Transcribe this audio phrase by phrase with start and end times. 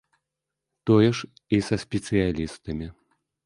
[0.89, 1.29] Тое ж
[1.59, 2.93] і са спецыялістамі.